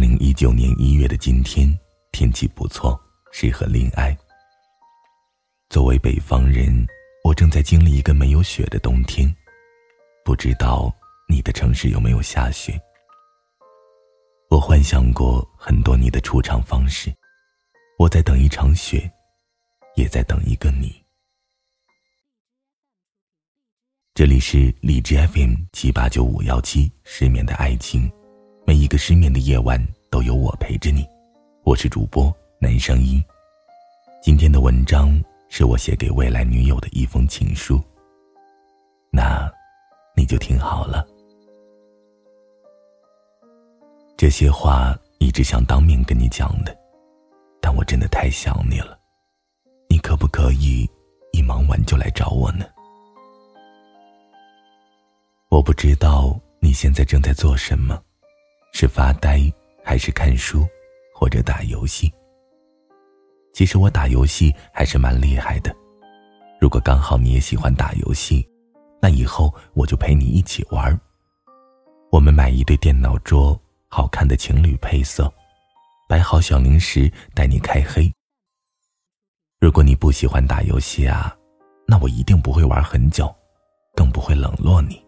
[0.00, 1.78] 二零一九年一月的今天，
[2.10, 2.98] 天气不错，
[3.32, 4.16] 适合恋爱。
[5.68, 6.86] 作为北方人，
[7.22, 9.30] 我正在经历一个没有雪的冬天，
[10.24, 10.90] 不知道
[11.28, 12.80] 你的城市有没有下雪？
[14.48, 17.14] 我幻想过很多你的出场方式，
[17.98, 19.06] 我在等一场雪，
[19.96, 20.98] 也在等一个你。
[24.14, 28.10] 这里是荔枝 FM 七八九五幺七，失眠的爱情。
[28.66, 31.08] 每一个失眠的夜晚都有我陪着你，
[31.62, 33.22] 我是主播南声音。
[34.20, 35.08] 今天的文章
[35.48, 37.80] 是我写给未来女友的一封情书。
[39.12, 39.48] 那，
[40.16, 41.06] 你就听好了。
[44.16, 46.76] 这些话一直想当面跟你讲的，
[47.60, 48.98] 但我真的太想你了。
[49.88, 50.90] 你可不可以
[51.32, 52.66] 一忙完就来找我呢？
[55.50, 58.02] 我不知道你现在正在做什么。
[58.72, 59.40] 是发呆，
[59.84, 60.66] 还是看书，
[61.14, 62.12] 或者打游戏？
[63.52, 65.74] 其实我打游戏还是蛮厉害的。
[66.60, 68.46] 如果刚好你也喜欢打游戏，
[69.00, 70.98] 那以后我就陪你一起玩。
[72.10, 75.32] 我们买一对电脑桌，好看的情侣配色，
[76.08, 78.12] 摆好小零食，带你开黑。
[79.60, 81.36] 如果你不喜欢打游戏啊，
[81.86, 83.34] 那我一定不会玩很久，
[83.94, 85.02] 更不会冷落你。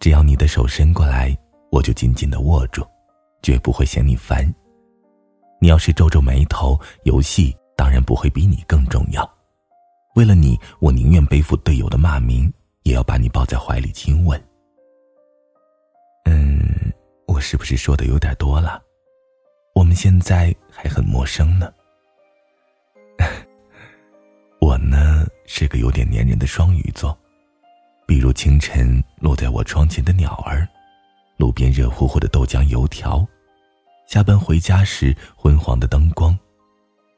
[0.00, 1.36] 只要你的手伸过来。
[1.70, 2.82] 我就紧紧的握住，
[3.42, 4.44] 绝不会嫌你烦。
[5.60, 9.28] 你要是皱皱眉头，游戏当然不会比你更重要。
[10.14, 14.40] 为了你，我宁愿背负队友的骂名，也要把你抱在怀里亲吻。
[16.24, 16.92] 嗯，
[17.26, 18.82] 我是不是说的有点多了？
[19.74, 21.72] 我们现在还很陌生呢。
[24.60, 27.16] 我呢是个有点粘人的双鱼座，
[28.06, 30.68] 比如清晨落在我窗前的鸟儿。
[31.38, 33.26] 路边热乎乎的豆浆油条，
[34.08, 36.36] 下班回家时昏黄的灯光，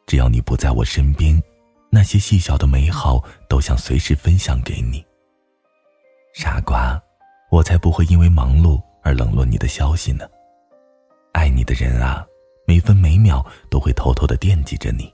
[0.07, 1.43] 只要你不在我身边，
[1.91, 5.03] 那些细小的美好都想随时分享给你。
[6.35, 7.01] 傻瓜，
[7.51, 10.29] 我才不会因为忙碌而冷落你的消息呢。
[11.33, 12.23] 爱你的人啊，
[12.67, 15.11] 每分每秒都会偷偷的惦记着你。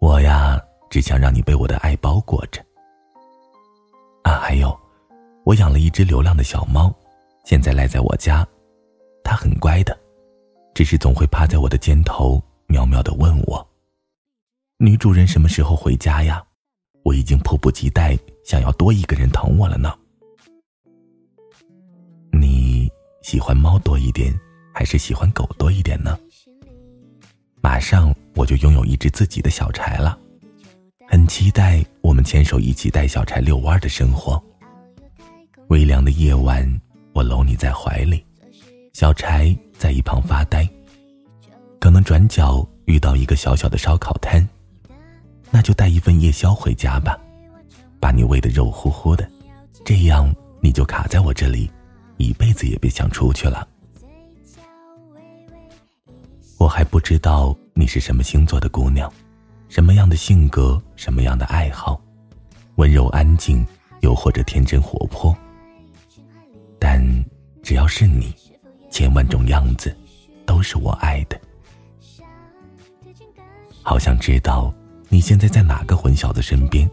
[0.00, 0.58] 我呀，
[0.88, 2.64] 只想让你被我的爱包裹着。
[4.22, 4.74] 啊，还有，
[5.44, 6.90] 我养了一只流浪的小猫。
[7.48, 8.46] 现在赖在我家，
[9.24, 9.98] 它很乖的，
[10.74, 13.66] 只是总会趴在我的肩头，喵喵的问我
[14.76, 16.44] ：“女主人什么时候回家呀？”
[17.04, 19.94] 我已经迫不及待想要多一个人疼我了呢。
[22.32, 22.86] 你
[23.22, 24.30] 喜欢猫多一点，
[24.74, 26.18] 还是喜欢狗多一点呢？
[27.62, 30.18] 马上我就拥有一只自己的小柴了，
[31.08, 34.38] 很期待我们牵手一起带小柴遛弯的生活。
[35.68, 36.78] 微凉的夜晚。
[37.18, 38.24] 我搂你在怀里，
[38.92, 40.64] 小柴在一旁发呆。
[41.80, 44.48] 可能转角遇到一个小小的烧烤摊，
[45.50, 47.18] 那就带一份夜宵回家吧，
[47.98, 49.28] 把你喂得肉乎乎的，
[49.84, 51.68] 这样你就卡在我这里，
[52.18, 53.66] 一辈子也别想出去了。
[56.56, 59.12] 我还不知道你是什么星座的姑娘，
[59.68, 62.00] 什么样的性格，什么样的爱好，
[62.76, 63.66] 温柔安静，
[64.02, 65.36] 又或者天真活泼。
[67.88, 68.32] 是你，
[68.90, 69.96] 千万种样子，
[70.46, 71.40] 都是我爱的。
[73.82, 74.72] 好想知道
[75.08, 76.88] 你现在在哪个混小子身边，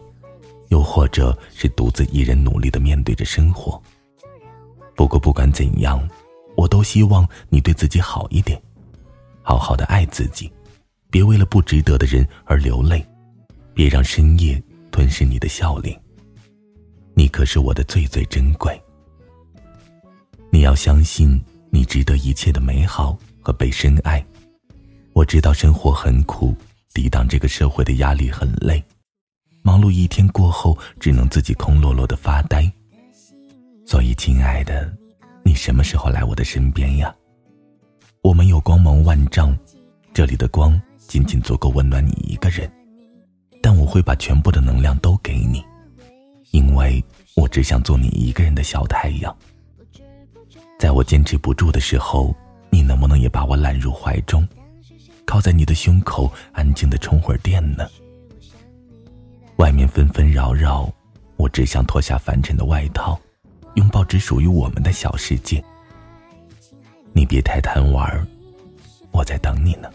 [0.68, 3.80] 又或者是独自一人努力的面对着生活。
[4.96, 6.08] 不过不管怎样，
[6.56, 8.60] 我都希望你对自己好一点，
[9.42, 10.50] 好好的爱自己，
[11.10, 13.06] 别为了不值得的人而流泪，
[13.74, 16.00] 别让深夜吞噬你的笑脸。
[17.14, 18.80] 你可是我的最最珍贵。
[20.66, 21.40] 要相信，
[21.70, 24.22] 你值得一切的美好和被深爱。
[25.12, 26.52] 我知道生活很苦，
[26.92, 28.82] 抵挡这个社会的压力很累，
[29.62, 32.68] 忙碌一天过后，只能自己空落落的发呆。
[33.86, 34.92] 所以，亲爱的，
[35.44, 37.14] 你什么时候来我的身边呀？
[38.24, 39.56] 我们有光芒万丈，
[40.12, 42.68] 这里的光仅仅足够温暖你一个人，
[43.62, 45.64] 但我会把全部的能量都给你，
[46.50, 47.00] 因为
[47.36, 49.32] 我只想做你一个人的小太阳。
[50.78, 52.34] 在我坚持不住的时候，
[52.70, 54.46] 你能不能也把我揽入怀中，
[55.24, 57.88] 靠在你的胸口，安静的充会儿电呢？
[59.56, 60.92] 外面纷纷扰扰，
[61.36, 63.18] 我只想脱下凡尘的外套，
[63.74, 65.64] 拥抱只属于我们的小世界。
[67.14, 68.26] 你别太贪玩，
[69.12, 69.90] 我在等你呢。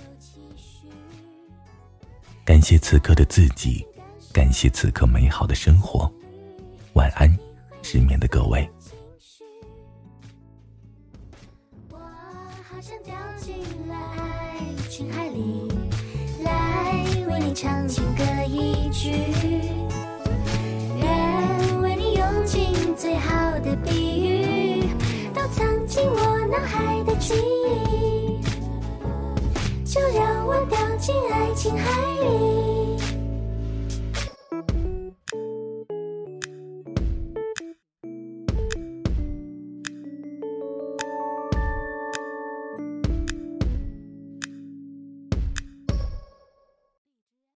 [2.44, 3.86] 感谢此刻的自己，
[4.34, 6.12] 感谢此刻美好的生活。
[6.94, 7.32] 晚安，
[7.84, 8.68] 失眠的各位。
[17.54, 19.81] 唱情歌一句。